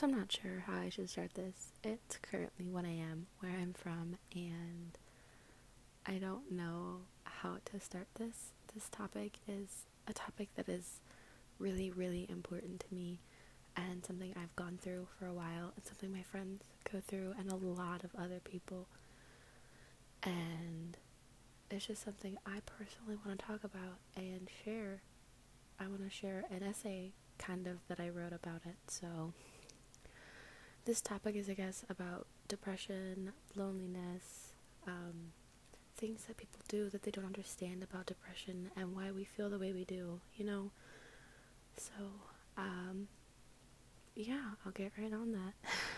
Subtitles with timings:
[0.00, 1.72] So I'm not sure how I should start this.
[1.84, 3.26] It's currently 1 a.m.
[3.40, 4.96] where I'm from, and
[6.06, 8.52] I don't know how to start this.
[8.72, 11.00] This topic is a topic that is
[11.58, 13.18] really, really important to me
[13.76, 17.52] and something I've gone through for a while and something my friends go through and
[17.52, 18.86] a lot of other people.
[20.22, 20.96] And
[21.70, 25.02] it's just something I personally want to talk about and share.
[25.78, 28.76] I want to share an essay kind of that I wrote about it.
[28.88, 29.34] So
[30.84, 34.52] this topic is, I guess, about depression, loneliness,
[34.86, 35.32] um,
[35.96, 39.58] things that people do that they don't understand about depression and why we feel the
[39.58, 40.70] way we do, you know?
[41.76, 41.92] So,
[42.56, 43.08] um,
[44.14, 45.54] yeah, I'll get right on that.